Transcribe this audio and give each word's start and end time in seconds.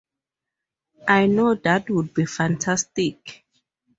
I 1.07 1.27
know 1.27 1.53
that 1.53 1.87
would 1.91 2.11
be 2.15 2.25
fantastic. 2.25 3.45